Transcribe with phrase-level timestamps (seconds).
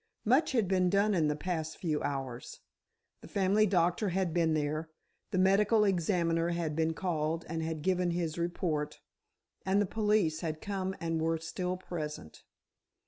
[0.25, 2.61] Much had been done in the past few hours.
[3.21, 4.89] The family doctor had been there,
[5.29, 8.99] the medical examiner had been called and had given his report,
[9.63, 12.41] and the police had come and were still present.